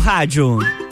[0.00, 0.87] rádio.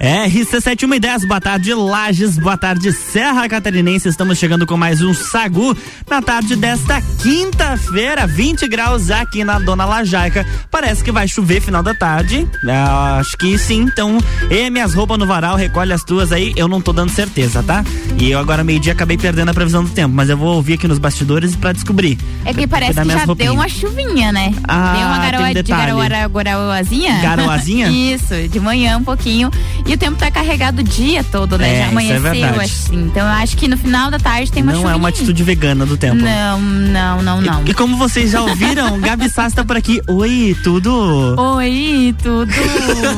[0.00, 4.08] RC7110, boa tarde Lages, boa tarde Serra Catarinense.
[4.08, 5.76] Estamos chegando com mais um Sagu
[6.08, 10.46] na tarde desta quinta-feira, 20 graus aqui na Dona Lajaica.
[10.70, 12.48] Parece que vai chover final da tarde.
[12.66, 12.72] É,
[13.18, 13.82] acho que sim.
[13.82, 14.16] Então,
[14.50, 16.54] e minhas roupas no varal, recolhe as tuas aí.
[16.56, 17.84] Eu não tô dando certeza, tá?
[18.18, 20.88] E eu agora meio-dia acabei perdendo a previsão do tempo, mas eu vou ouvir aqui
[20.88, 22.16] nos bastidores para descobrir.
[22.46, 24.54] É que parece que já deu uma chuvinha, né?
[24.66, 27.20] Ah, deu uma garoa, um de garoa, garoazinha.
[27.20, 27.88] Garoazinha?
[27.92, 29.50] Isso, de manhã um pouquinho.
[29.90, 31.74] E o tempo tá carregado o dia todo, né?
[31.74, 33.06] É, Já amanheceu é assim.
[33.06, 35.84] Então eu acho que no final da tarde tem uma Não é uma atitude vegana
[35.84, 36.14] do tempo.
[36.14, 37.64] Não, não, não, não.
[37.66, 40.00] E, e como vocês já ouviram, Gabi Sassi tá por aqui.
[40.06, 41.34] Oi, tudo?
[41.36, 42.52] Oi, tudo.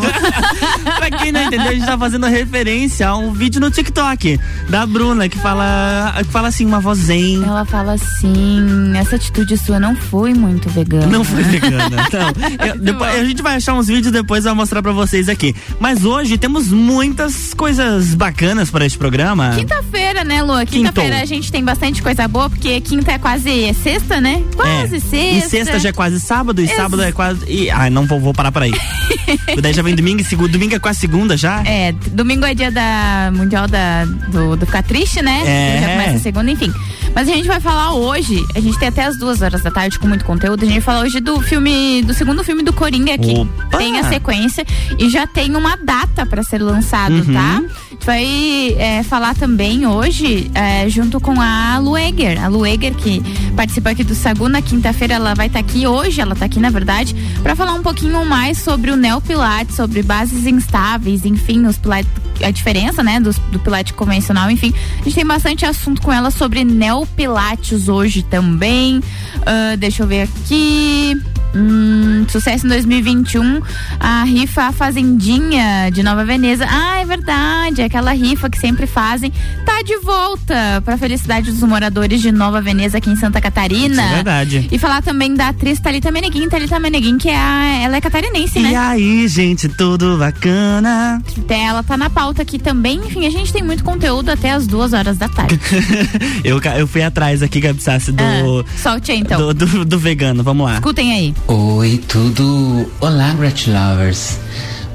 [0.96, 4.86] pra quem não entendeu, a gente tá fazendo referência a um vídeo no TikTok da
[4.86, 7.44] Bruna que fala, que fala assim, uma voz zen.
[7.44, 11.04] Ela fala assim: essa atitude sua não foi muito vegana.
[11.04, 11.82] Não foi vegana.
[12.12, 12.66] Não.
[12.66, 15.54] Eu, depois, a gente vai achar uns vídeos depois vai mostrar pra vocês aqui.
[15.78, 19.50] Mas hoje temos muitas coisas bacanas para este programa.
[19.56, 20.64] Quinta-feira, né, Lu?
[20.66, 24.42] Quinta-feira a gente tem bastante coisa boa, porque quinta é quase sexta, né?
[24.54, 25.00] Quase é.
[25.00, 25.46] sexta.
[25.46, 27.44] E sexta já é quase sábado, e Ex sábado é quase.
[27.48, 28.72] E, ai, não vou, vou parar por aí.
[29.60, 30.48] Daí já vem domingo e segunda.
[30.48, 31.62] Domingo é quase segunda já?
[31.64, 35.42] É, domingo é dia da Mundial da, do, do Ficar Triste, né?
[35.46, 35.80] É.
[35.80, 36.72] Já começa a segunda, enfim.
[37.14, 39.98] Mas a gente vai falar hoje, a gente tem até as duas horas da tarde
[39.98, 40.62] com muito conteúdo.
[40.62, 43.78] A gente vai falar hoje do filme, do segundo filme do Coringa que Opa.
[43.78, 44.64] tem a sequência
[44.98, 47.32] e já tem uma data para ser lançado, Uhum.
[47.32, 47.62] tá?
[47.62, 52.42] A gente vai é, falar também hoje é, junto com a Lueger.
[52.44, 53.22] A Lueger, que
[53.56, 56.60] participa aqui do Sagu na quinta-feira, ela vai estar tá aqui hoje, ela tá aqui
[56.60, 61.78] na verdade, para falar um pouquinho mais sobre o Neopilates, sobre bases instáveis, enfim, os
[61.78, 62.10] pilates,
[62.42, 64.74] a diferença, né, do, do Pilates convencional, enfim.
[65.00, 69.00] A gente tem bastante assunto com ela sobre Neopilates hoje também.
[69.46, 71.20] Ah, deixa eu ver aqui.
[71.54, 73.60] Hum, sucesso em 2021,
[74.00, 76.66] a rifa A Fazendinha de Nova Veneza.
[76.68, 79.32] Ah, é verdade, aquela rifa que sempre fazem.
[79.66, 84.02] Tá de volta pra felicidade dos moradores de Nova Veneza aqui em Santa Catarina.
[84.02, 84.68] Isso é verdade.
[84.72, 88.58] E falar também da atriz Thalita Meneguin, Thalita Meneguin, que é a, ela é catarinense,
[88.58, 88.76] E né?
[88.76, 91.22] aí, gente, tudo bacana?
[91.48, 92.98] Ela tá na pauta aqui também.
[93.06, 95.60] Enfim, a gente tem muito conteúdo até as duas horas da tarde.
[96.44, 99.38] eu, eu fui atrás aqui, Gabi Sassi, do, Ah, solte aí então.
[99.38, 100.42] do, do, do vegano.
[100.42, 100.74] Vamos lá.
[100.74, 101.34] Escutem aí.
[101.48, 102.90] Oi, tudo!
[103.00, 104.38] Olá, Grat Lovers!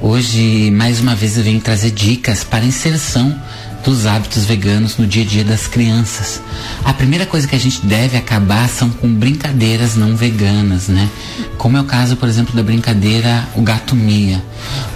[0.00, 3.38] Hoje, mais uma vez, eu venho trazer dicas para a inserção
[3.84, 6.40] dos hábitos veganos no dia a dia das crianças.
[6.84, 11.08] A primeira coisa que a gente deve acabar são com brincadeiras não veganas, né?
[11.58, 14.42] Como é o caso, por exemplo, da brincadeira o gato mia,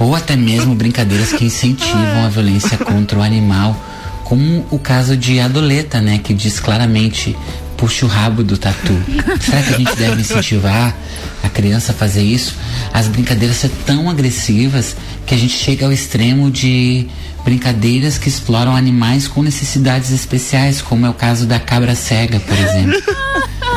[0.01, 3.77] ou até mesmo brincadeiras que incentivam a violência contra o animal,
[4.25, 7.37] como o caso de Adoleta, né, que diz claramente
[7.83, 8.97] puxa o rabo do tatu.
[9.41, 10.95] Será que a gente deve incentivar
[11.43, 12.55] a criança a fazer isso?
[12.95, 14.95] As brincadeiras são tão agressivas
[15.27, 17.09] que a gente chega ao extremo de
[17.45, 22.57] brincadeiras que exploram animais com necessidades especiais, como é o caso da cabra cega, por
[22.57, 23.03] exemplo.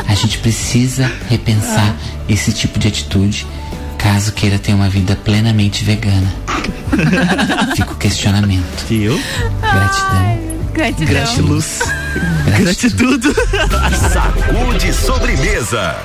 [0.06, 1.96] A gente precisa repensar
[2.28, 3.44] esse tipo de atitude
[3.98, 6.32] caso queira ter uma vida plenamente vegana.
[7.74, 8.86] Fica o questionamento.
[8.88, 9.20] Viu?
[9.60, 10.55] Gratidão.
[10.76, 11.06] Gratidão.
[11.14, 11.78] Gratiluz.
[12.60, 13.28] Gratitude.
[14.12, 15.96] Sacude sobremesa.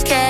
[0.00, 0.29] scared.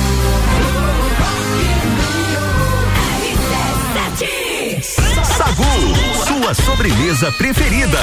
[4.83, 5.63] Sagu,
[6.25, 7.99] sua sobremesa preferida.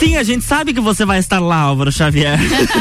[0.00, 2.38] Sim, a gente sabe que você vai estar lá, Álvaro Xavier.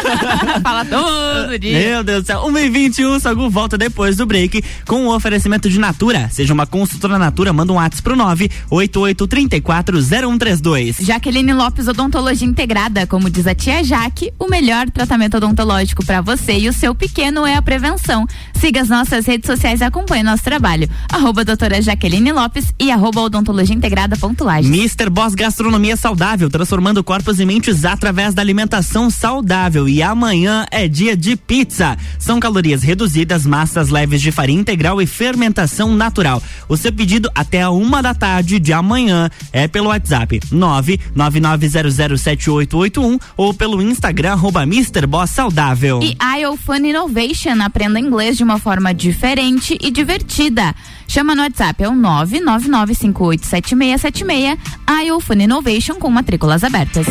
[0.64, 1.78] Fala todo dia.
[1.78, 2.46] Meu Deus do céu.
[2.46, 6.30] 1 e 21 Sagu volta depois do break com o oferecimento de Natura.
[6.32, 11.04] Seja uma consultora Natura, manda um WhatsApp pro 988340132.
[11.04, 16.58] Jaqueline Lopes Odontologia Integrada, como diz a tia Jaque, o melhor tratamento odontológico para você
[16.58, 18.26] e o seu pequeno é a prevenção.
[18.58, 20.90] Siga as nossas redes sociais e acompanhe nosso trabalho.
[21.12, 24.50] Arroba doutora Jaqueline Lopes e arroba odontologia integrada ponto.
[24.50, 25.10] Mr.
[25.10, 29.88] Boss Gastronomia Saudável, transformando corpos e mentes através da alimentação saudável.
[29.88, 31.98] E amanhã é dia de pizza.
[32.18, 36.42] São calorias reduzidas, massas leves de farinha integral e fermentação natural.
[36.68, 43.54] O seu pedido até a uma da tarde de amanhã é pelo WhatsApp 999007881 ou
[43.54, 45.06] pelo Instagram arroba Mr.
[45.06, 46.00] Boss Saudável.
[46.02, 50.74] E IO Fun Innovation, aprenda inglês de uma forma diferente e divertida.
[51.10, 54.58] Chama no WhatsApp, é o 999587676,
[55.06, 57.08] IO Fun Innovation com matrículas abertas.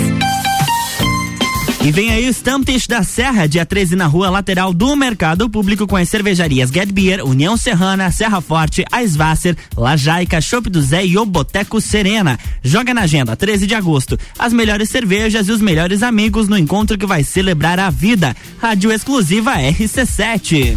[1.84, 5.84] E vem aí o Stamptish da Serra, dia 13 na rua lateral do Mercado Público
[5.86, 11.18] com as cervejarias Get Beer, União Serrana, Serra Forte, Aisvasser, Lajaica, Chopp do Zé e
[11.18, 12.38] o Boteco Serena.
[12.62, 14.16] Joga na agenda, 13 de agosto.
[14.38, 18.36] As melhores cervejas e os melhores amigos no encontro que vai celebrar a vida.
[18.60, 20.76] Rádio exclusiva RC7.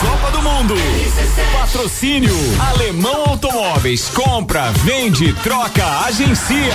[0.00, 0.74] Copa do Mundo.
[1.52, 2.34] Patrocínio
[2.70, 4.08] Alemão Automóveis.
[4.08, 6.74] Compra, vende, troca, agencia.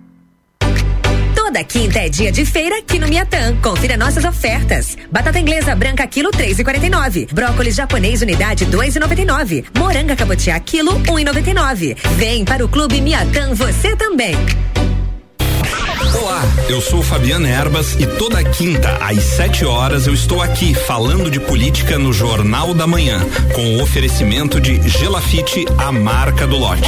[1.51, 3.53] Toda quinta é dia de feira aqui no Miatã.
[3.57, 4.97] Confira nossas ofertas.
[5.11, 7.27] Batata inglesa branca quilo 3,49.
[7.33, 9.65] Brócolis japonês unidade 2,99.
[9.77, 11.97] Moranga cabotiá quilo 1,99.
[12.15, 14.33] Vem para o Clube Miatã você também.
[16.23, 21.29] Olá, eu sou Fabiana Erbas e toda quinta às 7 horas eu estou aqui falando
[21.29, 23.19] de política no Jornal da Manhã,
[23.53, 26.87] com o oferecimento de Gelafite, a marca do lote.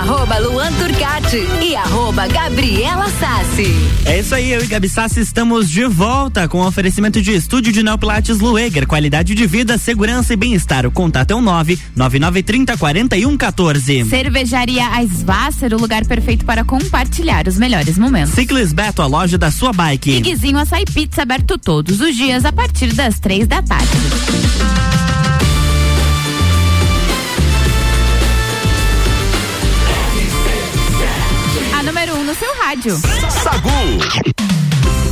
[0.00, 3.74] Arroba Luan Turcati e arroba Gabriela Sassi.
[4.06, 7.70] É isso aí, eu e Gabi Sassi estamos de volta com o oferecimento de estúdio
[7.70, 10.86] de Neopilates Lueger, qualidade de vida, segurança e bem-estar.
[10.86, 14.06] O contato é o nove nove nove trinta quarenta e um 14.
[14.06, 18.32] Cervejaria Aisvasser, o lugar perfeito para compartilhar os melhores momentos.
[18.32, 20.12] Ciclis Beto, a loja da sua bike.
[20.12, 23.90] E Guizinho Açaí Pizza aberto todos os dias a partir das três da tarde.
[32.70, 32.96] Rádio.
[33.42, 33.68] Sagu.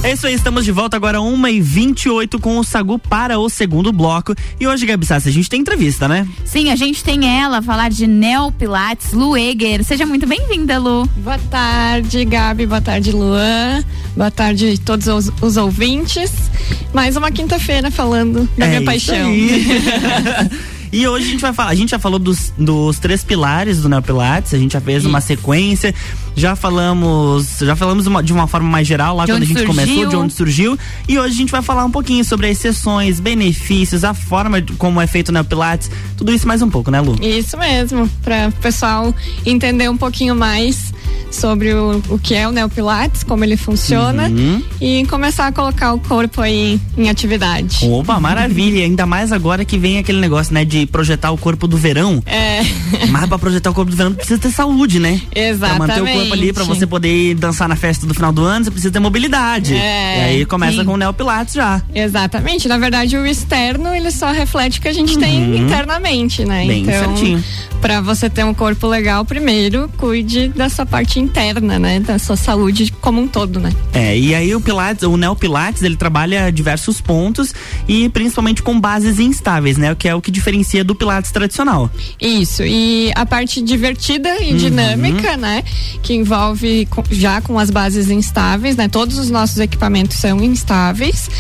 [0.05, 3.49] É isso aí, estamos de volta agora 1 e 28 com o Sagu para o
[3.49, 4.33] segundo bloco.
[4.61, 6.25] E hoje, Gabi Sassi, a gente tem entrevista, né?
[6.45, 9.83] Sim, a gente tem ela falar de Neo Pilates Lueger.
[9.83, 11.05] Seja muito bem-vinda, Lu.
[11.17, 12.65] Boa tarde, Gabi.
[12.65, 13.83] Boa tarde, Luan.
[14.17, 16.31] Boa tarde todos os, os ouvintes.
[16.95, 19.33] Mais uma quinta-feira falando da É minha isso paixão.
[20.93, 23.89] E hoje a gente vai falar, a gente já falou dos, dos três pilares do
[23.89, 25.95] Neopilates, a gente já fez uma sequência,
[26.35, 29.65] já falamos, já falamos uma- de uma forma mais geral lá De quando a gente
[29.65, 30.09] começou, surgiu.
[30.09, 34.05] de onde surgiu, e hoje a gente vai falar um pouquinho sobre as sessões, benefícios,
[34.05, 37.17] a forma como é feito o Neopilates, tudo isso mais um pouco, né, Lu?
[37.23, 40.93] Isso mesmo, para o pessoal entender um pouquinho mais
[41.31, 44.63] sobre o, o que é o Neopilates, como ele funciona Uhum.
[44.81, 47.79] e começar a colocar o corpo aí em atividade.
[47.87, 51.77] Opa, maravilha, ainda mais agora que vem aquele negócio, né, de projetar o corpo do
[51.77, 52.23] verão.
[52.27, 52.61] É.
[53.11, 55.21] Mas pra projetar o corpo do verão precisa ter saúde, né?
[55.59, 58.65] Pra manter o corpo ali, pra você poder dançar na festa do final do ano,
[58.65, 59.75] você precisa ter mobilidade.
[59.75, 60.85] É, e aí começa sim.
[60.85, 61.83] com o Neopilates já.
[61.95, 62.69] Exatamente.
[62.69, 65.57] Na verdade, o externo ele só reflete o que a gente tem Uhum.
[65.67, 66.67] internamente, né?
[66.67, 67.43] Bem então, certinho.
[67.81, 72.01] para você ter um corpo legal, primeiro cuide da sua parte interna, né?
[72.01, 73.73] Da sua saúde como um todo, né?
[73.95, 77.55] É, e aí o Pilates, o Neopilates, ele trabalha diversos pontos
[77.89, 79.91] e principalmente com bases instáveis, né?
[79.91, 81.91] O que é o que diferencia do Pilates tradicional.
[82.21, 82.63] Isso.
[82.63, 84.57] E a parte divertida e Uhum.
[84.59, 85.65] dinâmica, né?
[86.03, 88.87] Que envolve já com as bases instáveis, né?
[88.87, 91.31] Todos os nossos equipamentos são instáveis.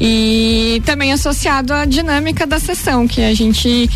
[0.00, 3.90] E também associado à dinâmica da sessão, que a gente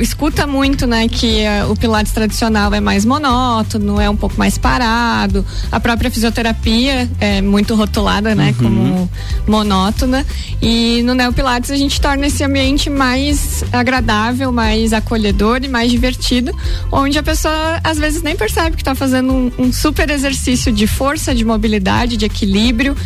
[0.00, 1.06] escuta muito, né?
[1.06, 5.44] Que eh, o Pilates tradicional é mais monótono, é um pouco mais parado.
[5.70, 8.64] A própria fisioterapia é muito rotulada, né, Uhum.
[8.64, 9.10] como
[9.46, 10.24] monótona.
[10.60, 16.52] E no Neopilates a gente torna esse ambiente mais agradável, mais acolhedor e mais divertido,
[16.90, 20.86] onde a pessoa às vezes nem percebe que está fazendo um, um super exercício de
[20.86, 22.96] força, de mobilidade, de equilíbrio,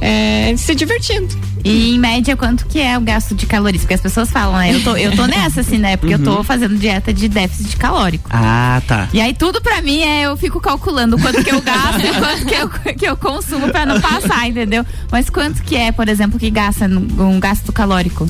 [0.00, 1.28] é, se divertindo.
[1.64, 3.82] E em média, quanto que é o gasto de calorias?
[3.82, 4.74] Porque as pessoas falam, né?
[4.74, 5.96] Eu tô, eu tô nessa, assim, né?
[5.96, 6.42] Porque eu tô Uhum.
[6.44, 8.28] fazendo dieta de déficit calórico.
[8.32, 9.08] Ah, tá.
[9.12, 12.46] E aí tudo pra mim é eu fico calculando quanto que eu gasto e quanto
[12.46, 14.84] que eu, que eu consumo pra não passar, entendeu?
[15.10, 18.28] Mas quanto que é, por exemplo, que gasta um gasto calórico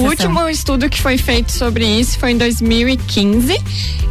[0.00, 0.10] o sessão?
[0.10, 3.58] último estudo que foi feito sobre isso foi em 2015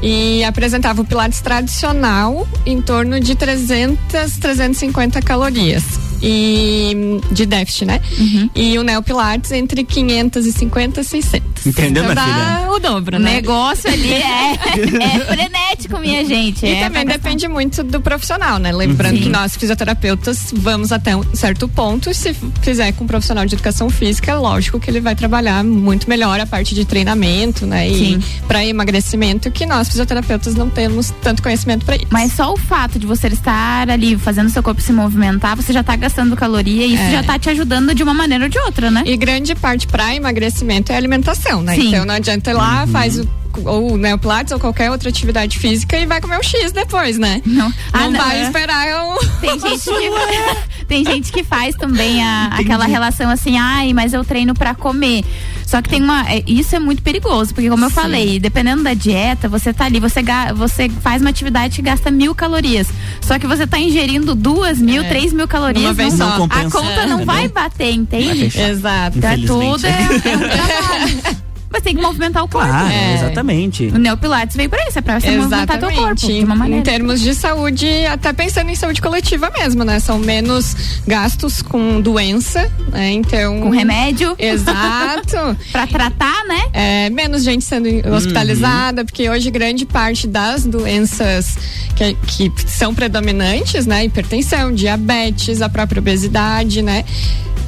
[0.01, 6.10] e apresentava o Pilates tradicional em torno de 300, 350 calorias.
[6.21, 7.99] E de déficit, né?
[8.19, 8.49] Uhum.
[8.55, 11.65] E o Neo Pilates entre 550 e 600.
[11.65, 12.71] Entendeu, então minha dá filha?
[12.71, 13.33] o dobro, O né?
[13.33, 16.65] negócio ali é, é frenético, minha gente.
[16.65, 18.71] E é também depende muito do profissional, né?
[18.71, 19.23] Lembrando Sim.
[19.23, 22.09] que nós, fisioterapeutas, vamos até um certo ponto.
[22.09, 25.63] E se fizer com um profissional de educação física, é lógico que ele vai trabalhar
[25.63, 27.89] muito melhor a parte de treinamento, né?
[27.89, 28.23] E Sim.
[28.47, 32.07] para emagrecimento, que nós, fisioterapeutas, não temos tanto conhecimento para isso.
[32.09, 35.83] Mas só o fato de você estar ali fazendo seu corpo se movimentar, você já
[35.83, 37.11] tá gastando caloria e isso É.
[37.11, 39.03] já tá te ajudando de uma maneira ou de outra, né?
[39.05, 41.75] E grande parte para emagrecimento é alimentação, né?
[41.75, 41.87] Sim.
[41.89, 43.27] Então não adianta ir lá, faz o
[43.65, 47.17] ou né, o Pilates ou qualquer outra atividade física e vai comer um X depois,
[47.17, 47.41] né?
[47.45, 48.43] Não, Não Ah, não, vai é.
[48.43, 53.93] esperar um Tem gente que, tem gente que faz também a- aquela relação assim, ai,
[53.93, 55.23] mas eu treino pra comer.
[55.65, 56.29] Só que tem uma.
[56.29, 60.01] é, Isso é muito perigoso, porque como eu falei, dependendo da dieta, você tá ali,
[60.01, 60.21] você,
[60.53, 62.87] você faz uma atividade que gasta mil calorias.
[63.21, 65.07] Só que você tá ingerindo duas mil, É.
[65.07, 65.83] três mil calorias.
[65.83, 66.33] Numa vez não, só.
[66.33, 66.77] a Não compensa.
[66.77, 67.53] conta não É, vai entendeu?
[67.53, 68.49] bater, entende?
[68.49, 68.69] fechar.
[68.69, 69.17] Exato.
[69.17, 71.21] Então é tudo é, é um trabalho.
[71.71, 72.67] Mas tem que movimentar o corpo.
[72.67, 73.15] Claro, É.
[73.15, 73.85] exatamente.
[73.87, 76.83] O Neopilates veio pra isso, é pra você movimentar teu corpo de uma Em maneira.
[76.83, 79.99] termos de saúde, até pensando em saúde coletiva mesmo, né?
[79.99, 80.75] São menos
[81.07, 83.11] gastos com doença, né?
[83.13, 83.61] Então.
[83.61, 84.35] Com remédio.
[84.37, 85.57] Exato.
[85.71, 86.61] pra tratar, né?
[86.73, 91.57] É, menos gente sendo hospitalizada, porque hoje grande parte das doenças
[91.95, 94.03] que, que são predominantes, né?
[94.05, 97.05] Hipertensão, diabetes, a própria obesidade, né?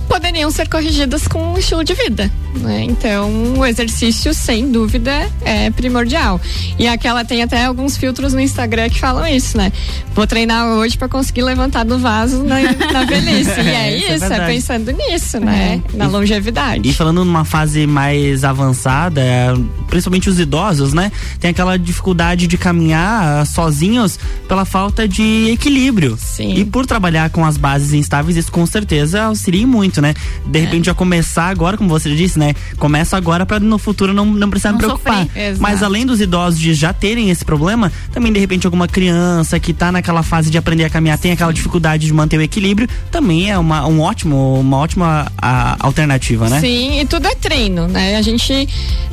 [0.08, 2.84] Poderiam ser corrigidas com um estilo de vida, né?
[2.84, 6.40] Então, o exercício, sem dúvida, é primordial.
[6.78, 9.72] E aquela tem até alguns filtros no Instagram que falam isso, né?
[10.14, 12.62] Vou treinar hoje para conseguir levantar do vaso na,
[12.92, 13.60] na velhice.
[13.60, 14.54] E é Isso é isso, é, verdade.
[14.54, 15.82] pensando nisso, né?
[15.94, 15.98] É.
[15.98, 16.88] Na longevidade.
[16.88, 19.54] E falando numa fase mais avançada, é,
[19.88, 21.12] principalmente os idosos, né?
[21.40, 26.18] Tem aquela dificuldade de caminhar ah, sozinhos pela falta de equilíbrio.
[26.20, 26.56] Sim.
[26.56, 30.14] E por trabalhar com as bases instáveis, isso com certeza auxilia muito, né?
[30.46, 30.62] De É.
[30.62, 32.54] repente já começar agora, como você disse, né?
[32.78, 35.28] Começa agora para no futuro não, não precisar Não me preocupar.
[35.60, 39.74] Mas além dos idosos de já terem esse problema, também de repente alguma criança que
[39.74, 43.50] tá naquela fase de aprender a caminhar tem aquela dificuldade de manter o equilíbrio, também
[43.50, 46.60] é uma, um ótimo, uma ótima a, alternativa, né?
[46.60, 48.16] Sim, e tudo é treino, né?
[48.18, 48.68] A gente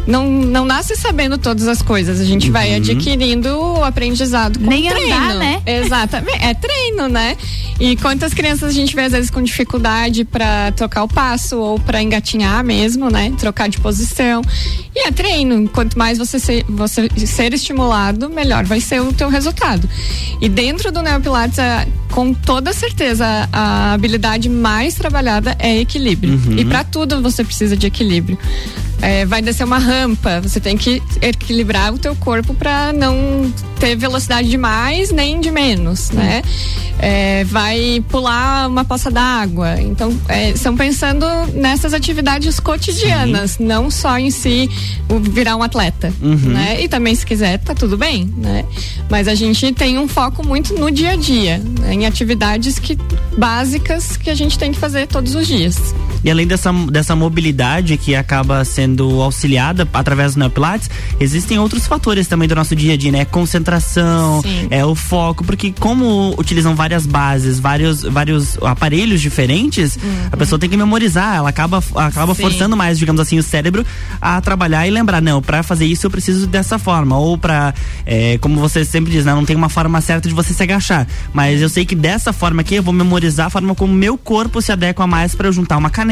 [0.07, 2.77] não, não nasce sabendo todas as coisas, a gente vai Uhum.
[2.77, 5.15] adquirindo o aprendizado com Nem treino.
[5.15, 5.63] andar, né?
[5.67, 7.37] Exatamente, é treino, né?
[7.79, 10.25] E quantas crianças a gente vê às vezes com dificuldade
[10.73, 13.33] trocar o passo ou pra engatinhar mesmo, né?
[13.39, 14.43] Trocar de posição.
[14.95, 19.29] E é treino, quanto mais você ser, você ser estimulado, melhor vai ser o teu
[19.29, 19.89] resultado.
[20.41, 26.35] E dentro do Neopilates, a- com toda certeza, a habilidade mais trabalhada é equilíbrio.
[26.35, 26.59] Uhum.
[26.59, 28.37] E para tudo você precisa de equilíbrio.
[29.03, 33.97] É, vai descer uma rampa, você tem que equilibrar o teu corpo para não ter
[33.97, 36.43] velocidade de mais nem de menos, né?
[36.99, 39.81] É, vai pular uma poça d'água.
[39.81, 44.69] Então, é, são pensando nessas atividades cotidianas, não só em si
[45.23, 46.37] virar um atleta, Uhum.
[46.37, 46.83] né?
[46.83, 48.67] E também se quiser, tá tudo bem, né?
[49.09, 51.95] Mas a gente tem um foco muito no dia a dia, né?
[51.95, 52.99] em atividades que
[53.37, 55.77] básicas que a gente tem que fazer todos os dias.
[56.25, 62.27] E além dessa, dessa mobilidade que acaba sendo auxiliada através do Neopilates, existem outros fatores
[62.27, 63.25] também do nosso dia a dia, né?
[63.25, 64.67] Concentração, Sim.
[64.71, 69.99] é o foco, porque como utilizam várias bases, vários, vários aparelhos diferentes,
[70.31, 72.35] a pessoa tem que memorizar, ela acaba, acaba Uhum.
[72.35, 72.43] Sim.
[72.43, 73.85] forçando mais, digamos assim, o cérebro
[74.21, 77.73] a trabalhar e lembrar, não, para fazer isso eu preciso dessa forma, ou para
[78.41, 79.33] como você sempre diz, né?
[79.35, 82.61] Não tem uma forma certa de você se agachar, mas eu sei que dessa forma
[82.61, 85.77] aqui eu vou memorizar a forma como meu corpo se adequa mais para eu juntar
[85.77, 86.10] uma caneta,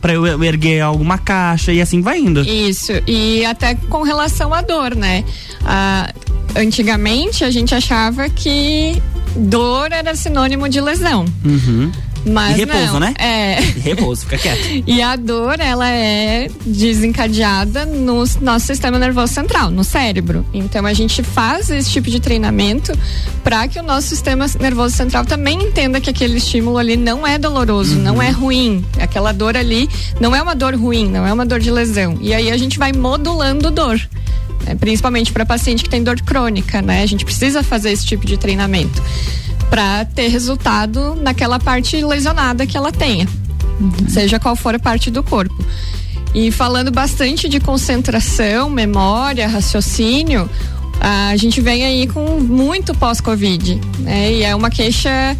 [0.00, 2.40] para eu eu erguer alguma caixa e assim vai indo.
[2.42, 5.24] Isso, e até com relação à dor, né?
[5.64, 6.12] Ah,
[6.56, 9.00] antigamente a gente achava que
[9.36, 11.24] dor era sinônimo de lesão.
[11.44, 11.90] Uhum.
[12.26, 13.14] Mas E repouso, não, né?
[13.18, 13.60] É.
[13.62, 14.66] E repouso, fica quieto.
[14.86, 20.44] E a dor, ela é desencadeada no nosso sistema nervoso central, no cérebro.
[20.52, 22.92] Então a gente faz esse tipo de treinamento
[23.44, 27.38] para que o nosso sistema nervoso central também entenda que aquele estímulo ali não é
[27.38, 28.84] doloroso, não é ruim.
[29.00, 29.88] Aquela dor ali
[30.20, 32.18] não é uma dor ruim, não é uma dor de lesão.
[32.20, 34.00] E aí a gente vai modulando dor.
[34.64, 34.74] né?
[34.74, 37.02] Principalmente para paciente que tem dor crônica, né?
[37.02, 39.02] A gente precisa fazer esse tipo de treinamento
[39.70, 43.28] para ter resultado naquela parte lesionada que ela tenha,
[44.08, 45.54] seja qual for a parte do corpo.
[46.34, 50.48] E falando bastante de concentração, memória, raciocínio,
[51.00, 54.32] a gente vem aí com muito pós-Covid, né?
[54.32, 55.36] E é uma queixa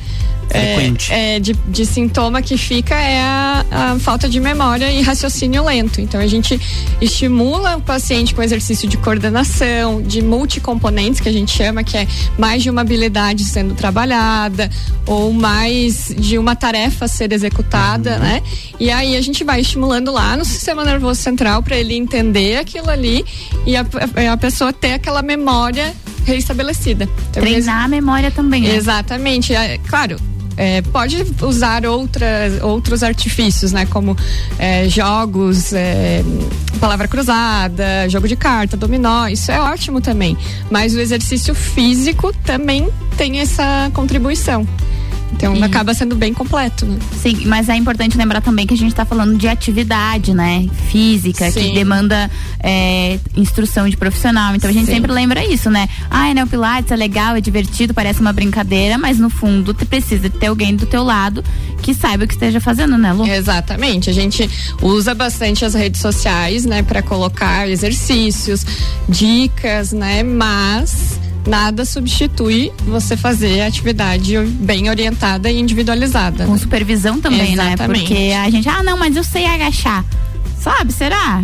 [0.48, 1.12] Frequente.
[1.12, 5.64] é, é, de, de sintoma que fica é a, a falta de memória e raciocínio
[5.64, 6.00] lento.
[6.00, 6.60] Então a gente
[7.00, 12.06] estimula o paciente com exercício de coordenação, de multicomponentes, que a gente chama, que é
[12.38, 14.70] mais de uma habilidade sendo trabalhada,
[15.06, 18.42] ou mais de uma tarefa ser executada, né?
[18.78, 22.90] E aí a gente vai estimulando lá no sistema nervoso central para ele entender aquilo
[22.90, 23.24] ali
[23.66, 23.84] e a,
[24.32, 27.08] a pessoa ter aquela memória reestabelecida.
[27.30, 28.74] Então, Treinar a memória também, né?
[28.74, 29.54] Exatamente.
[29.54, 30.16] É, claro.
[30.56, 33.86] É, pode usar outras, outros artifícios, né?
[33.86, 34.16] Como
[34.58, 36.22] é, jogos, é,
[36.80, 40.36] palavra cruzada, jogo de carta, dominó, isso é ótimo também.
[40.70, 44.66] Mas o exercício físico também tem essa contribuição.
[45.32, 46.98] Então acaba sendo bem completo, né?
[47.20, 50.66] Sim, mas é importante lembrar também que a gente está falando de atividade, né?
[50.90, 51.60] Física, Sim.
[51.60, 54.54] que demanda é, instrução de profissional.
[54.54, 54.94] Então a gente Sim.
[54.94, 55.88] sempre lembra isso, né?
[56.10, 59.84] Ah, né, o Pilates é legal, é divertido, parece uma brincadeira, mas no fundo tu
[59.84, 61.44] precisa ter alguém do teu lado
[61.82, 63.26] que saiba o que esteja fazendo, né, Lu?
[63.26, 64.10] Exatamente.
[64.10, 64.48] A gente
[64.82, 68.64] usa bastante as redes sociais, né, para colocar exercícios,
[69.08, 71.15] dicas, né, mas
[71.46, 76.44] nada substitui você fazer atividade bem orientada e individualizada.
[76.44, 76.58] Com né?
[76.58, 77.80] supervisão também, Exatamente.
[77.80, 77.86] né?
[77.86, 80.04] Porque a gente, ah, não, mas eu sei agachar.
[80.66, 81.40] Sabe, será?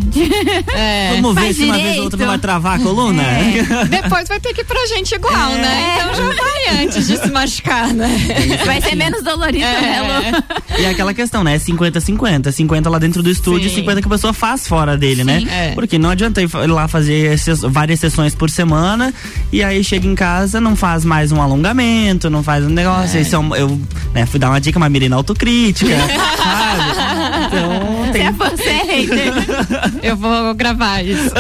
[0.75, 1.13] É.
[1.23, 1.99] Vamos ver se uma vez direito.
[1.99, 3.23] ou outra não vai travar a coluna?
[3.89, 5.59] Depois vai ter que ir pra gente igual, É.
[5.59, 5.97] né?
[6.01, 8.09] Então já vai antes de se machucar, né?
[8.67, 10.79] Vai ser menos dolorido, né, Lu?
[10.81, 11.57] E é aquela questão, né?
[11.59, 12.51] 50-50.
[12.51, 13.77] 50 lá dentro do estúdio e Sim.
[13.77, 15.41] 50 que a pessoa faz fora dele, né?
[15.41, 15.49] Sim.
[15.51, 15.71] É.
[15.75, 17.37] Porque não adianta ir lá fazer
[17.71, 19.13] várias sessões por semana
[19.53, 23.21] e aí chega em casa, não faz mais um alongamento, não faz um negócio.
[23.21, 23.81] Isso é um- eu
[24.15, 27.47] né, fui dar uma dica, uma menina autocrítica, sabe?
[27.47, 29.33] Então Você é, você é hater.
[30.03, 31.31] Eu vou gravar isso.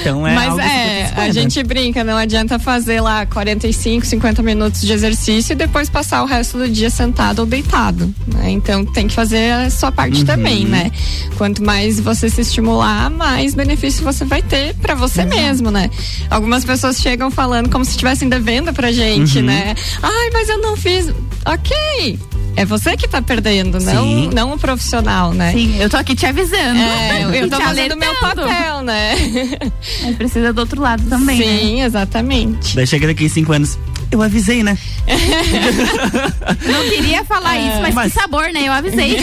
[0.00, 1.18] Então é Mas algo é, 50-50.
[1.18, 6.22] a gente brinca, não adianta fazer lá 45, 50 minutos de exercício e depois passar
[6.22, 8.12] o resto do dia sentado ou deitado.
[8.26, 8.50] né?
[8.50, 10.26] Então tem que fazer a sua parte Uhum.
[10.26, 10.90] também, né?
[11.36, 15.90] Quanto mais você se estimular, mais benefício você vai ter pra você mesmo, né?
[16.30, 19.44] Algumas pessoas chegam falando como se estivessem devendo pra gente, Uhum.
[19.44, 19.74] né?
[20.02, 21.12] Ai, mas eu não fiz.
[21.46, 22.18] Ok.
[22.58, 24.30] É você que tá perdendo, não, Sim.
[24.34, 25.52] não o profissional, né?
[25.52, 26.80] Sim, eu tô aqui te avisando.
[26.80, 29.14] É, eu, eu tô fazendo o meu papel, né?
[30.02, 31.44] Mas precisa do outro lado também, né?
[31.58, 32.74] Sim, exatamente.
[32.74, 33.78] Daí chega daqui cinco anos.
[34.10, 34.76] Eu avisei, né?
[36.66, 38.66] Não queria falar isso, mas, Mas- que sabor, né?
[38.66, 39.18] Eu avisei.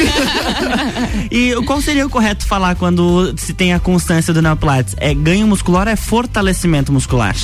[1.31, 4.95] E qual seria o correto falar quando se tem a constância do neopilates?
[4.97, 7.35] É ganho muscular ou é fortalecimento muscular?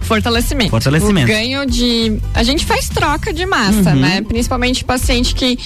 [0.00, 0.70] Fortalecimento.
[0.70, 1.26] Fortalecimento.
[1.26, 2.18] O ganho de.
[2.34, 3.96] A gente faz troca de massa, Uhum.
[4.00, 4.22] né?
[4.22, 5.58] Principalmente paciente que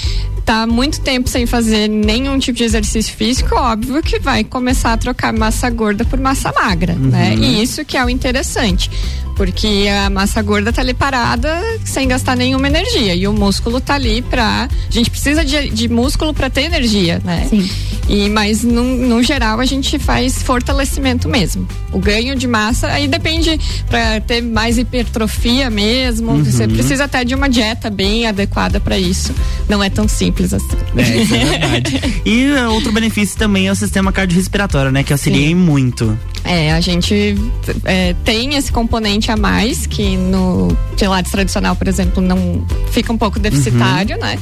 [0.45, 4.93] tá há muito tempo sem fazer nenhum tipo de exercício físico, óbvio que vai começar
[4.93, 7.35] a trocar massa gorda por massa magra, né?
[7.37, 7.45] Uhum.
[7.45, 8.91] E isso que é o interessante.
[9.37, 13.15] Porque a massa gorda tá ali parada sem gastar nenhuma energia.
[13.15, 14.69] E o músculo tá ali pra.
[14.89, 17.47] A gente precisa de, de músculo pra ter energia, né?
[17.49, 17.69] Sim.
[18.09, 21.67] E, mas no, no geral a gente faz fortalecimento mesmo.
[21.93, 26.33] O ganho de massa, aí depende para ter mais hipertrofia mesmo.
[26.33, 26.45] Uhum.
[26.45, 29.35] Você precisa até de uma dieta bem adequada para isso.
[29.69, 30.77] Não é tão simples assim.
[30.97, 32.01] É, isso é verdade.
[32.27, 35.03] e é, outro benefício também é o sistema cardiorrespiratório, né?
[35.03, 36.19] Que auxilia em muito.
[36.45, 37.37] É, a gente
[37.85, 43.19] é, tem esse componente a mais que no Pilates tradicional, por exemplo, não fica um
[43.19, 44.39] pouco deficitário, né?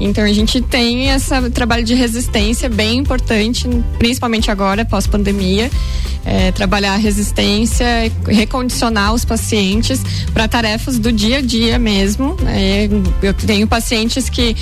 [0.00, 5.70] Então a gente tem esse trabalho de resistência bem importante, principalmente agora, pós-pandemia.
[6.26, 7.86] É, trabalhar a resistência,
[8.26, 10.00] recondicionar os pacientes
[10.32, 12.34] para tarefas do dia a dia mesmo.
[12.40, 12.88] né?
[13.22, 14.56] Eu tenho pacientes que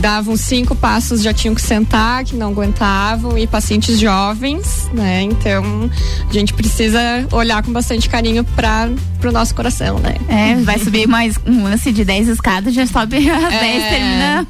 [0.00, 5.22] davam cinco passos já tinham que sentar, que não aguentavam, e pacientes jovens, né?
[5.22, 5.90] Então
[6.28, 7.00] a gente precisa
[7.32, 8.90] olhar com bastante carinho para
[9.24, 10.16] o nosso coração, né?
[10.28, 13.60] É, vai subir mais um lance de 10 escadas, já sobe às É.
[13.60, 14.46] 10, termina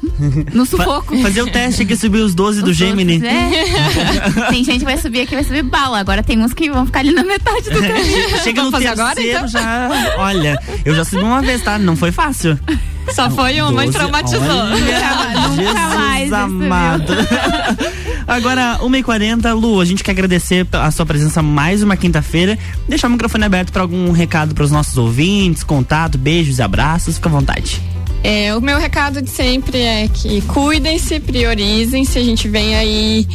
[0.53, 1.15] no sufoco.
[1.17, 3.13] Fa- fazer o teste que subiu os 12 do Os Gemini.
[3.15, 4.47] outros, é.
[4.51, 5.99] Tem gente que vai subir aqui, vai subir bala.
[5.99, 8.37] Agora tem uns que vão ficar ali na metade do caminho.
[8.43, 9.47] Chega no Vamos fazer terceiro agora, então?
[9.47, 10.15] já.
[10.17, 11.77] Olha, eu já subi uma vez, tá?
[11.79, 12.59] Não foi fácil.
[13.13, 14.39] Só foi uma e 12, traumatizou.
[14.41, 16.33] olha, Nunca mais.
[16.33, 17.13] Amado.
[18.27, 22.57] Agora, 1h40, Lu, a gente quer agradecer a sua presença mais uma quinta-feira.
[22.87, 27.15] Deixar o microfone aberto para algum recado para os nossos ouvintes, contato, beijos e abraços.
[27.15, 27.81] Fica à vontade.
[28.23, 32.19] É, o meu recado de sempre é que cuidem-se, priorizem-se.
[32.19, 33.27] A gente vem aí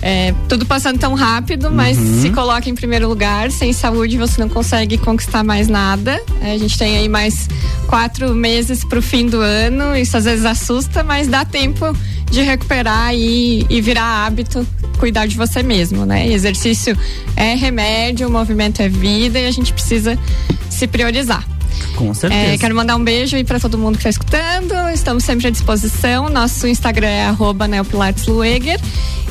[0.00, 2.22] é, tudo passando tão rápido, mas Uhum.
[2.22, 3.50] se coloca em primeiro lugar.
[3.50, 6.20] Sem saúde você não consegue conquistar mais nada.
[6.40, 7.48] É, a gente tem aí mais
[7.86, 9.96] quatro meses pro fim do ano.
[9.96, 11.84] Isso às vezes assusta, mas dá tempo
[12.30, 14.66] de recuperar e, e virar hábito
[14.98, 16.28] cuidar de você mesmo, né?
[16.28, 16.96] Exercício
[17.36, 20.18] é remédio, o movimento é vida e a gente precisa
[20.68, 21.46] se priorizar.
[21.96, 22.54] Com certeza.
[22.54, 24.74] É, quero mandar um beijo aí pra todo mundo que está escutando.
[24.92, 26.28] Estamos sempre à disposição.
[26.28, 28.80] Nosso Instagram é arroba neopilateslueger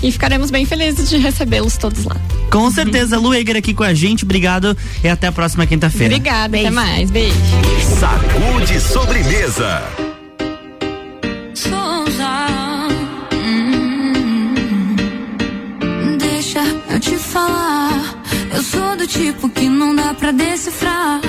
[0.02, 2.16] e ficaremos bem felizes de recebê-los todos lá.
[2.52, 4.24] Com certeza, Eger aqui com a gente.
[4.24, 6.16] Obrigado e até a próxima quinta-feira.
[6.16, 7.12] Obrigada, até mais.
[7.12, 7.36] Beijo.
[8.00, 9.84] Sacude sobremesa.
[11.54, 12.48] Souza.
[13.34, 14.96] Hum,
[16.18, 18.24] deixa eu te falar.
[18.54, 21.20] Eu sou do tipo que não dá pra decifrar.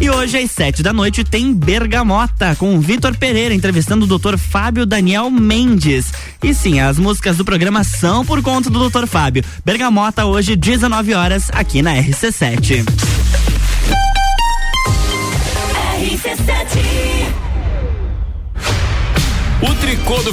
[0.00, 4.38] E hoje às sete da noite tem Bergamota com o Vitor Pereira entrevistando o Dr.
[4.38, 6.12] Fábio Daniel Mendes.
[6.42, 9.08] E sim, as músicas do programa são por conta do Dr.
[9.08, 9.42] Fábio.
[9.64, 13.27] Bergamota hoje 19 horas aqui na RC7.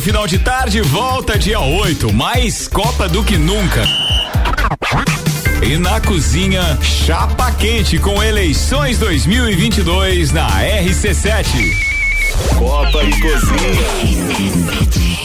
[0.06, 3.82] Final de tarde volta dia 8, mais Copa do que nunca.
[5.64, 11.48] E na cozinha, chapa quente com eleições 2022 na RC7.
[12.56, 15.25] Copa e cozinha.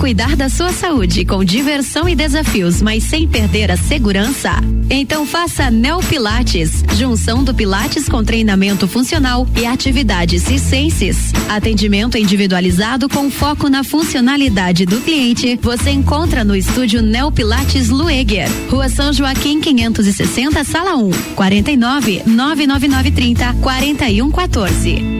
[0.00, 4.50] Cuidar da sua saúde com diversão e desafios, mas sem perder a segurança?
[4.88, 11.32] Então faça Neo Pilates, junção do Pilates com treinamento funcional e atividades circenses.
[11.50, 15.58] Atendimento individualizado com foco na funcionalidade do cliente.
[15.60, 23.54] Você encontra no estúdio Neo Pilates Lueger, Rua São Joaquim 560, sala 1, 49 99930
[23.60, 25.19] 4114.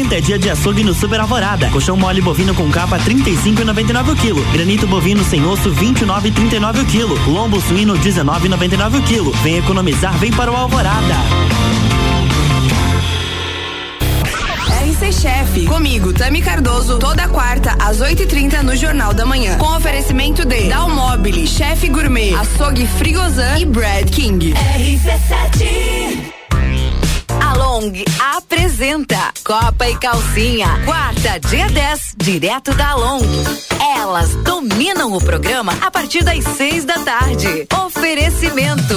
[0.07, 1.69] Quinta é dia de açougue no Super Alvorada.
[1.69, 4.45] Colchão mole bovino com capa 35,99 o quilo.
[4.53, 7.19] Granito bovino sem osso 29,39 o quilo.
[7.29, 9.33] Lombo suíno 19,99 o quilo.
[9.43, 11.17] Vem economizar, vem para o Alvorada.
[14.81, 19.59] RC Chef, comigo, Tami Cardoso, toda quarta às 8h30 no Jornal da Manhã.
[19.59, 24.55] Com oferecimento de Dalmobile, Chef Gourmet, Açougue Frigozan e Brad King.
[24.55, 26.36] RC7 A
[27.77, 33.21] Long apresenta Copa e Calcinha, quarta, dia 10, direto da Long.
[33.99, 37.67] Elas dominam o programa a partir das seis da tarde.
[37.85, 38.95] Oferecimento.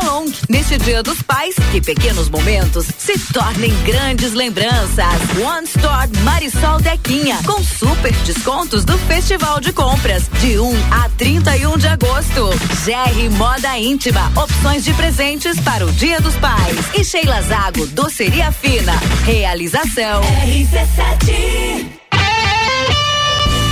[0.00, 5.04] Along, neste Dia dos Pais, que pequenos momentos se tornem grandes lembranças.
[5.42, 11.78] One Store Marisol Dequinha, com super descontos do Festival de Compras, de 1 a 31
[11.78, 12.50] de agosto.
[12.84, 16.78] GR Moda Íntima, opções de presentes para o Dia dos Pais.
[16.94, 18.92] E Sheila Zago, doceria fina.
[19.24, 20.22] Realização.
[20.22, 21.84] RC7.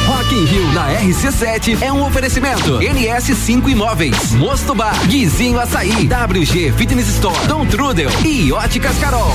[0.04, 2.80] Rock in Rio na RC7 é um oferecimento.
[2.80, 9.32] NS5 Imóveis, Mosto Bar, Guizinho Açaí, WG Fitness Store, Dom Trudel e Óticas Carol.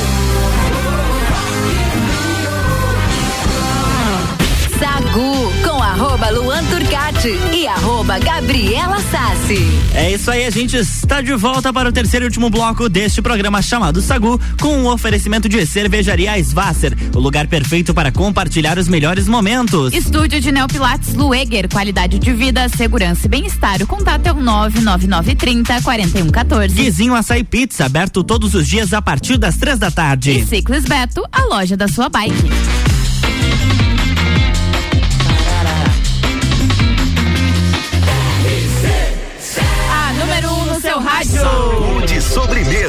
[4.77, 5.50] Sagu
[5.91, 9.59] arroba Luan Turcati e arroba Gabriela Sassi.
[9.93, 13.21] É isso aí, a gente está de volta para o terceiro e último bloco deste
[13.21, 18.87] programa chamado Sagu, com um oferecimento de cervejaria Svasser, o lugar perfeito para compartilhar os
[18.87, 19.93] melhores momentos.
[19.93, 23.83] Estúdio de Neopilates Lueger, qualidade de vida, segurança e bem-estar.
[23.83, 26.73] O contato é o 99930 4114.
[26.73, 30.31] Guizinho Açaí Pizza, aberto todos os dias a partir das três da tarde.
[30.31, 32.80] E Ciclis Beto, a loja da sua bike.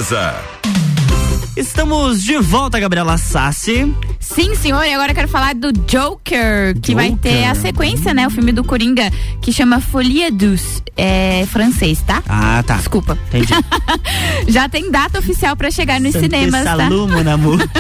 [0.03, 0.35] Beleza.
[1.57, 3.95] Estamos de volta, Gabriela Sassi.
[4.19, 8.27] Sim, senhor, e agora eu quero falar do Joker, que vai ter a sequência, né?
[8.27, 12.21] O filme do Coringa, que chama Folia Douce, é francês, tá?
[12.29, 12.79] Ah, tá.
[12.79, 13.17] Desculpa.
[13.29, 13.53] Entendi.
[14.51, 16.77] Já tem data oficial pra chegar nos cinemas, tá?
[16.79, 17.59] Salud, mon amour.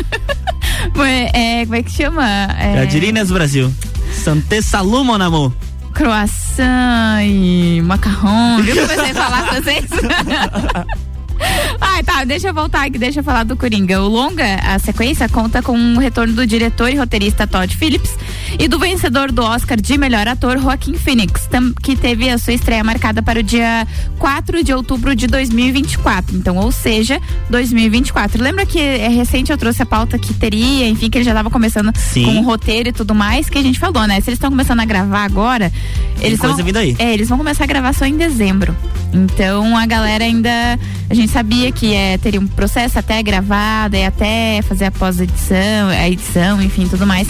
[1.35, 2.25] É, como é que chama?
[2.59, 3.73] É, Gadirinas Brasil.
[4.13, 5.53] Santé Salud, mon amour.
[5.93, 8.63] croissant e macarrão.
[8.63, 9.85] Viu que eu comecei a falar francês?
[11.81, 14.01] Ai, tá, deixa eu voltar aqui, deixa eu falar do Coringa.
[14.03, 18.17] O longa, a sequência, conta com o retorno do diretor e roteirista Todd Phillips
[18.59, 21.49] e do vencedor do Oscar de melhor ator, Joaquim Phoenix,
[21.83, 23.87] que teve a sua estreia marcada para o dia
[24.19, 26.37] 4 de outubro de 2024.
[26.37, 27.21] Então, ou seja,
[27.51, 28.43] 2024.
[28.43, 31.51] Lembra que é recente eu trouxe a pauta que teria, enfim, que ele já estava
[31.51, 32.25] começando Sim.
[32.25, 34.21] com o roteiro e tudo mais, que a gente falou, né?
[34.21, 35.73] Se eles estão começando a gravar agora,
[36.21, 36.65] eles coisa vão.
[36.99, 38.77] É, eles vão começar a gravar só em dezembro.
[39.13, 40.51] Então a galera ainda.
[41.11, 45.89] A gente sabia que é, teria um processo até gravado e até fazer a pós-edição,
[45.89, 47.27] a edição, enfim, tudo mais.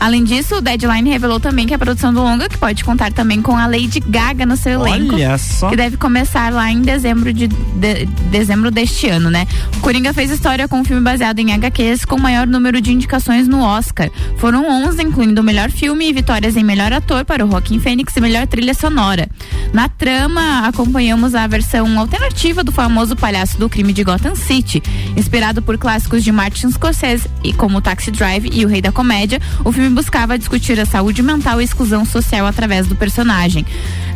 [0.00, 3.40] Além disso, o Deadline revelou também que a produção do longa, que pode contar também
[3.40, 5.14] com a Lady Gaga no seu elenco.
[5.14, 5.68] Olha só.
[5.70, 9.46] Que deve começar lá em dezembro de, de- dezembro deste ano, né?
[9.76, 12.92] O Coringa fez história com um filme baseado em HQs com o maior número de
[12.92, 14.10] indicações no Oscar.
[14.38, 18.16] Foram 11, incluindo o melhor filme e vitórias em melhor ator para o Joaquim Fênix
[18.16, 19.28] e melhor trilha sonora.
[19.72, 24.80] Na trama, acompanhamos a versão alternativa do famoso palhaço do crime de Gotham City,
[25.16, 29.40] inspirado por clássicos de Martin Scorsese e como Taxi Drive e O Rei da Comédia.
[29.64, 33.66] O filme buscava discutir a saúde mental e exclusão social através do personagem.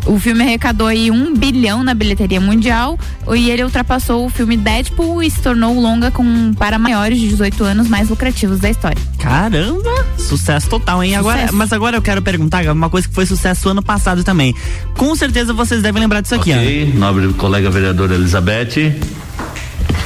[0.07, 2.99] O filme arrecadou aí um bilhão na bilheteria mundial
[3.35, 7.29] e ele ultrapassou o filme Deadpool e se tornou o longa com para maiores de
[7.29, 8.97] 18 anos mais lucrativos da história.
[9.19, 10.07] Caramba!
[10.17, 11.15] Sucesso total, hein?
[11.17, 11.57] Agora, Sucesso.
[11.57, 14.55] mas agora eu quero perguntar uma coisa que foi sucesso ano passado também.
[14.97, 18.95] Com certeza vocês devem lembrar disso aqui, Ok, nobre colega vereadora Elizabeth.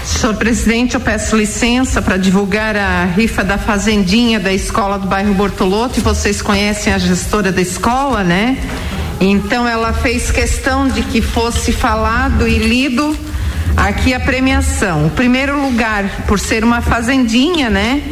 [0.05, 5.33] Senhor presidente, eu peço licença para divulgar a rifa da Fazendinha da escola do bairro
[5.35, 5.99] Bortoloto.
[6.01, 8.59] E vocês conhecem a gestora da escola, né?
[9.25, 13.17] Então ela fez questão de que fosse falado e lido
[13.77, 15.07] aqui a premiação.
[15.07, 18.03] O primeiro lugar, por ser uma fazendinha, né?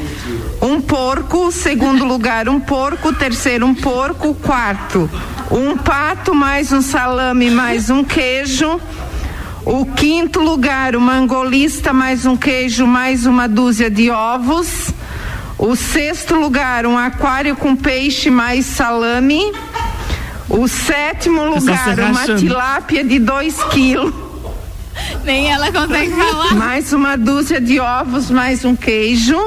[0.62, 5.10] Um porco, segundo lugar, um porco, terceiro, um porco, quarto,
[5.50, 8.80] um pato, mais um salame, mais um queijo.
[9.64, 14.92] O quinto lugar, o mangolista, mais um queijo, mais uma dúzia de ovos.
[15.58, 19.42] O sexto lugar, um aquário com peixe, mais salame.
[20.50, 24.12] O sétimo lugar, uma tilápia de 2 quilos.
[25.24, 26.54] Nem ela consegue falar.
[26.54, 29.38] Mais uma dúzia de ovos, mais um queijo.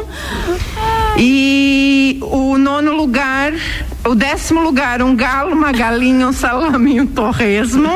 [1.17, 3.51] E o nono lugar,
[4.05, 7.89] o décimo lugar, um galo, uma galinha, um salame e um torresmo.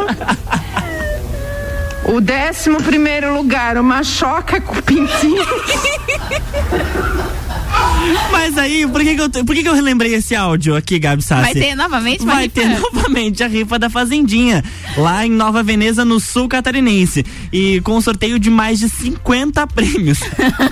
[2.05, 5.45] O décimo primeiro lugar, uma choca com pintinho.
[8.31, 11.21] Mas aí, por que, que eu, por que, que eu relembrei esse áudio aqui, Gabi
[11.21, 11.53] Sassi?
[11.53, 12.55] Vai ter novamente Vai rifa?
[12.61, 14.63] ter novamente a rifa da Fazendinha,
[14.97, 17.25] lá em Nova Veneza, no sul catarinense.
[17.51, 20.19] E com um sorteio de mais de 50 prêmios.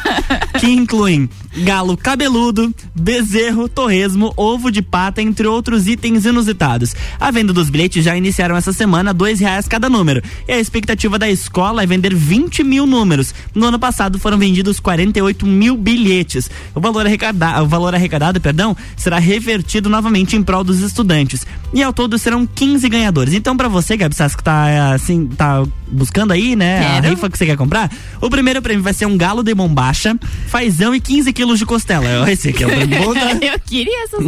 [0.60, 6.96] que incluem galo cabeludo, bezerro, torresmo, ovo de pata, entre outros itens inusitados.
[7.20, 10.22] A venda dos bilhetes já iniciaram essa semana, dois reais cada número.
[10.48, 13.34] E a expectativa da escola é vender 20 mil números.
[13.54, 16.50] No ano passado foram vendidos 48 mil bilhetes.
[16.74, 21.46] O valor arrecadado, o valor arrecadado, perdão, será revertido novamente em prol dos estudantes.
[21.74, 23.34] E ao todo serão 15 ganhadores.
[23.34, 27.10] Então, para você, Gabi Sass, que tá eh, assim, tá buscando aí, né, a Quero.
[27.10, 27.92] rifa que você quer comprar,
[28.22, 32.32] o primeiro prêmio vai ser um galo de bombacha, fazão e 15 quilos de costela.
[32.32, 32.70] Esse aqui é o
[33.14, 34.26] da- Eu queria essas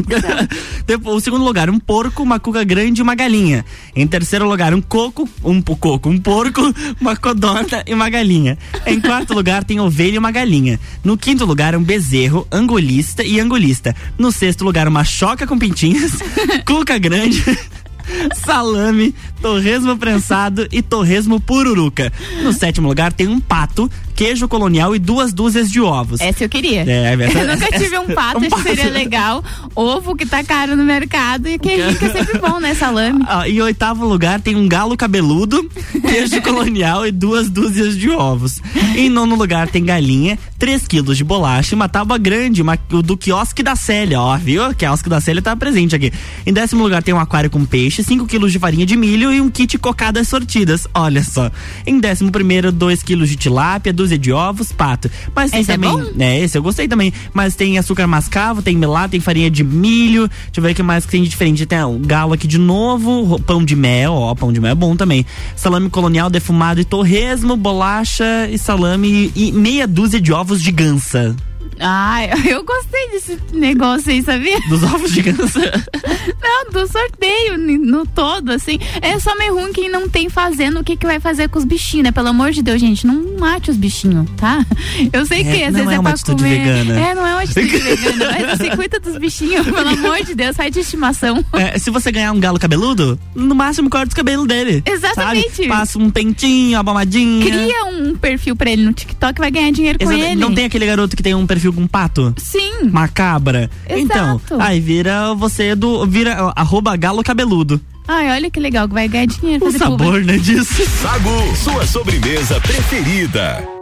[0.85, 3.65] Depois, o segundo lugar, um porco, uma cuca grande e uma galinha.
[3.95, 6.61] Em terceiro lugar, um coco, um coco, um porco,
[7.01, 8.57] uma codorna e uma galinha.
[8.85, 10.79] Em quarto lugar, tem ovelha e uma galinha.
[11.03, 13.95] No quinto lugar, um bezerro, angolista e angolista.
[14.17, 16.11] No sexto lugar, uma choca com pintinhas,
[16.65, 17.43] cuca grande.
[18.45, 22.11] Salame, torresmo prensado e torresmo pururuca.
[22.43, 26.19] No sétimo lugar tem um pato, queijo colonial e duas dúzias de ovos.
[26.19, 26.83] Essa eu queria.
[26.87, 29.43] É, essa- eu nunca tive um pato, acho que seria legal.
[29.75, 32.73] Ovo que tá caro no mercado e queijinho que é sempre bom, né?
[32.73, 33.23] Salame.
[33.27, 35.69] Ah, em oitavo lugar tem um galo cabeludo,
[36.01, 38.61] queijo colonial e duas dúzias de ovos.
[38.95, 43.01] Em nono lugar tem galinha, 3 quilos de bolacha, e uma tábua grande, uma, o
[43.01, 44.67] do quiosque da Célia, ó, viu?
[44.69, 46.11] O quiosque da Célia tá presente aqui.
[46.45, 49.41] Em décimo lugar tem um aquário com peixe, 5 quilos de farinha de milho e
[49.41, 50.87] um kit cocadas sortidas.
[50.93, 51.51] Olha só.
[51.85, 55.09] Em décimo primeiro, 2 quilos de tilápia, dúzia de ovos, pato.
[55.35, 55.91] Mas tem Esse é também.
[55.91, 56.03] bom?
[56.19, 57.13] É, esse eu gostei também.
[57.33, 60.27] Mas tem açúcar mascavo, tem melado, tem farinha de milho.
[60.27, 61.65] Deixa eu ver o que mais que tem de diferente.
[61.65, 64.95] Tem o galo aqui de novo, pão de mel, ó, pão de mel é bom
[64.95, 65.25] também.
[65.55, 71.35] Salame colonial defumado e torresmo, bolacha e salame e meia dúzia de ovos de gansa.
[71.79, 74.59] Ah, eu gostei desse negócio aí, sabia?
[74.69, 75.59] Dos ovos de gansa.
[76.41, 78.79] Não, do sorteio no todo, assim.
[79.01, 81.65] É só meio ruim quem não tem fazendo o que, que vai fazer com os
[81.65, 82.11] bichinhos, né?
[82.11, 84.65] Pelo amor de Deus, gente, não mate os bichinhos, tá?
[85.11, 86.59] Eu sei É, que às vezes é é, pra comer.
[86.83, 86.99] vegana.
[86.99, 90.55] É, não é uma atitude vegana, mas assim, cuida dos bichinhos, pelo amor de Deus,
[90.55, 91.43] faz de estimação.
[91.53, 94.81] É, se você ganhar um galo cabeludo, no máximo corta os cabelos dele.
[94.85, 95.51] Exatamente.
[95.55, 95.67] sabe?
[95.67, 97.45] Passa um pentinho, uma pomadinha.
[97.45, 100.39] Cria um perfil pra ele no TikTok vai ganhar dinheiro com Exata- ele.
[100.39, 102.33] Não tem aquele garoto que tem um perfil com pato?
[102.37, 102.89] Sim.
[102.91, 103.69] Macabra.
[103.89, 106.05] Então, aí vira você do.
[106.05, 107.79] Vira ó, arroba galo cabeludo.
[108.07, 109.65] Ai, olha que legal, que vai ganhar dinheiro.
[109.65, 110.85] O sabor, né, disso.
[111.01, 113.76] Sagu, sua sobremesa preferida.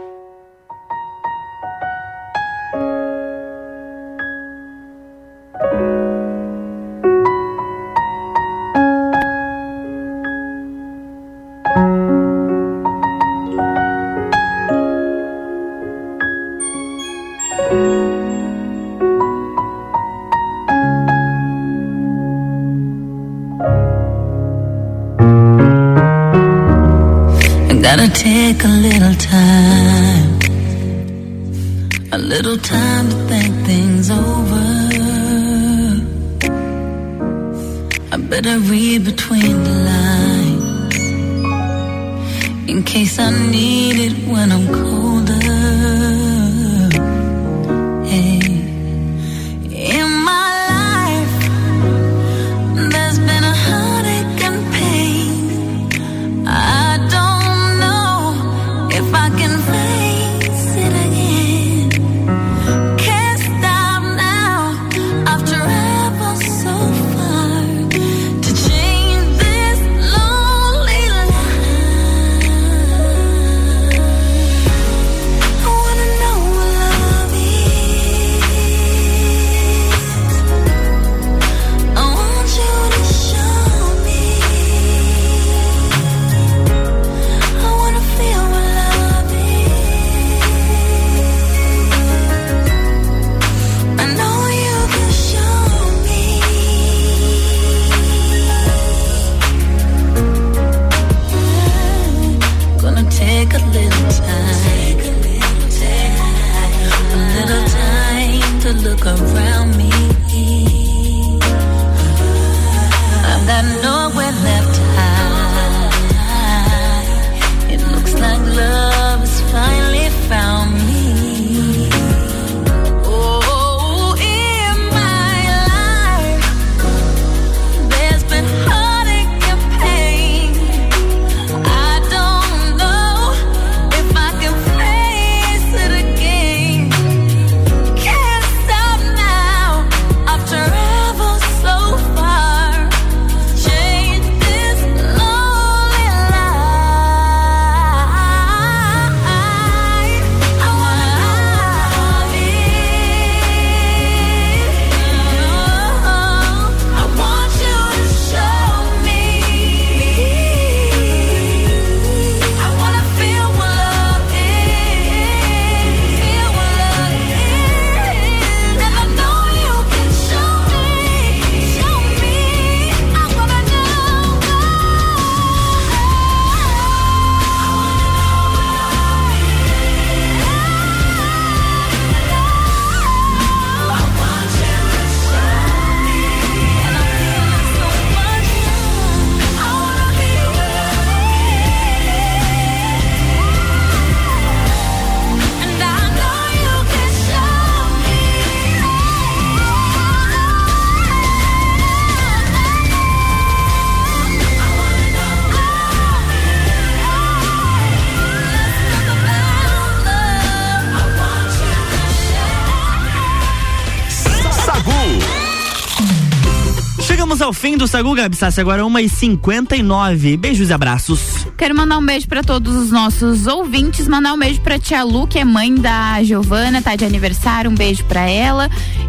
[217.46, 220.36] Ao fim do Sagu Gabi Sassi, agora 1h59.
[220.36, 221.46] Beijos e abraços.
[221.56, 225.28] Quero mandar um beijo pra todos os nossos ouvintes, mandar um beijo pra tia Lu,
[225.28, 228.68] que é mãe da Giovana, tá de aniversário, um beijo pra ela.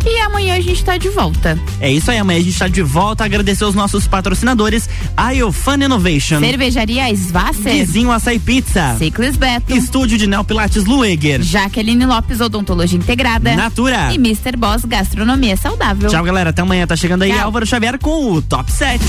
[0.10, 1.60] E amanhã a gente tá de volta.
[1.82, 3.26] É isso aí, amanhã a gente tá de volta.
[3.26, 6.40] Agradecer os nossos patrocinadores, a Fun Innovation.
[6.40, 7.74] Cervejaria Svasser.
[7.74, 8.96] Vizinho Açaí Pizza.
[8.98, 9.76] Ciclis Beto.
[9.76, 11.42] Estúdio de Neopilates Lueger.
[11.42, 13.54] Jaqueline Lopes Odontologia Integrada.
[13.54, 14.14] Natura.
[14.14, 14.56] E Mr.
[14.58, 16.10] Boss Gastronomia Saudável.
[16.10, 16.52] Tchau, galera.
[16.52, 16.88] Até amanhã.
[16.88, 17.44] Tá chegando aí Tchau.
[17.44, 19.04] Álvaro Xavier com o Top 7.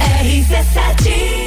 [0.00, 1.43] RC7